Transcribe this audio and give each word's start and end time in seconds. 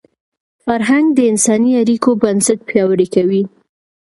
فرهنګ 0.63 1.05
د 1.13 1.19
انساني 1.31 1.71
اړیکو 1.81 2.09
بنسټ 2.21 2.59
پیاوړی 2.69 3.07
کوي. 3.15 3.43